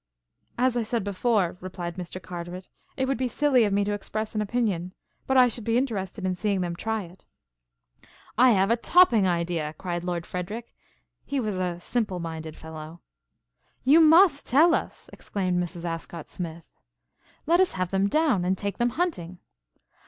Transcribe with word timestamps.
"As 0.57 0.75
I 0.75 0.81
said 0.81 1.03
before," 1.03 1.57
replied 1.61 1.95
Mr. 1.95 2.19
Carteret, 2.19 2.67
"it 2.97 3.07
would 3.07 3.19
be 3.19 3.27
silly 3.27 3.65
of 3.65 3.71
me 3.71 3.83
to 3.83 3.93
express 3.93 4.33
an 4.33 4.41
opinion, 4.41 4.93
but 5.27 5.37
I 5.37 5.47
should 5.47 5.63
be 5.63 5.77
interested 5.77 6.25
in 6.25 6.33
seeing 6.33 6.61
them 6.61 6.75
try 6.75 7.03
it." 7.03 7.23
"I 8.35 8.49
have 8.49 8.71
a 8.71 8.75
topping 8.77 9.27
idea!" 9.27 9.75
cried 9.77 10.03
Lord 10.03 10.25
Frederic. 10.25 10.73
He 11.23 11.39
was 11.39 11.55
a 11.59 11.79
simple 11.79 12.19
minded 12.19 12.55
fellow. 12.55 13.01
"You 13.83 13.99
must 14.01 14.47
tell 14.47 14.73
us," 14.73 15.07
exclaimed 15.13 15.63
Mrs. 15.63 15.85
Ascott 15.85 16.31
Smith. 16.31 16.65
"Let 17.45 17.59
us 17.59 17.73
have 17.73 17.91
them 17.91 18.07
down, 18.07 18.43
and 18.43 18.57
take 18.57 18.79
them 18.79 18.89
hunting!" 18.97 19.37